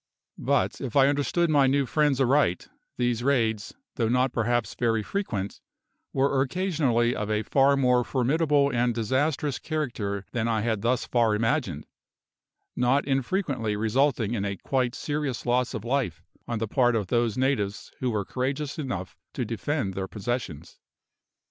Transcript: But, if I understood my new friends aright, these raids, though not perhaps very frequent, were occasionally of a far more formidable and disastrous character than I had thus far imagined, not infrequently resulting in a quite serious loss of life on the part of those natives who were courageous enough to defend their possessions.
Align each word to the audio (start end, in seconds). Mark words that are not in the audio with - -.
But, 0.39 0.81
if 0.81 0.95
I 0.95 1.09
understood 1.09 1.51
my 1.51 1.67
new 1.67 1.85
friends 1.85 2.19
aright, 2.19 2.67
these 2.97 3.21
raids, 3.21 3.75
though 3.97 4.09
not 4.09 4.33
perhaps 4.33 4.73
very 4.73 5.03
frequent, 5.03 5.61
were 6.11 6.41
occasionally 6.41 7.15
of 7.15 7.29
a 7.29 7.43
far 7.43 7.77
more 7.77 8.03
formidable 8.03 8.71
and 8.75 8.95
disastrous 8.95 9.59
character 9.59 10.25
than 10.31 10.47
I 10.47 10.61
had 10.61 10.81
thus 10.81 11.05
far 11.05 11.35
imagined, 11.35 11.85
not 12.75 13.05
infrequently 13.05 13.75
resulting 13.75 14.33
in 14.33 14.43
a 14.43 14.57
quite 14.57 14.95
serious 14.95 15.45
loss 15.45 15.75
of 15.75 15.85
life 15.85 16.23
on 16.47 16.57
the 16.57 16.67
part 16.67 16.95
of 16.95 17.05
those 17.05 17.37
natives 17.37 17.91
who 17.99 18.09
were 18.09 18.25
courageous 18.25 18.79
enough 18.79 19.15
to 19.33 19.45
defend 19.45 19.93
their 19.93 20.07
possessions. 20.07 20.79